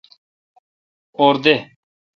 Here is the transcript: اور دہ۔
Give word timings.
اور 1.19 1.35
دہ۔ 1.43 1.55